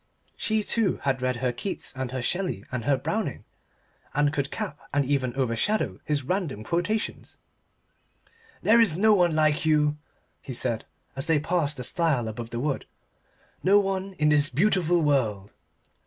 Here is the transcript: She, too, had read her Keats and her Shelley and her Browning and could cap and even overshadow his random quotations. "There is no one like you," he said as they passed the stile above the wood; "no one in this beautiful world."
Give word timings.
She, 0.35 0.63
too, 0.63 0.97
had 1.03 1.21
read 1.21 1.35
her 1.35 1.53
Keats 1.53 1.95
and 1.95 2.09
her 2.09 2.23
Shelley 2.23 2.63
and 2.71 2.85
her 2.85 2.97
Browning 2.97 3.45
and 4.15 4.33
could 4.33 4.49
cap 4.49 4.79
and 4.91 5.05
even 5.05 5.35
overshadow 5.35 5.99
his 6.03 6.23
random 6.23 6.63
quotations. 6.63 7.37
"There 8.63 8.81
is 8.81 8.97
no 8.97 9.13
one 9.13 9.35
like 9.35 9.63
you," 9.63 9.97
he 10.41 10.53
said 10.53 10.85
as 11.15 11.27
they 11.27 11.39
passed 11.39 11.77
the 11.77 11.83
stile 11.83 12.27
above 12.27 12.49
the 12.49 12.59
wood; 12.59 12.87
"no 13.61 13.79
one 13.79 14.13
in 14.13 14.29
this 14.29 14.49
beautiful 14.49 15.03
world." 15.03 15.53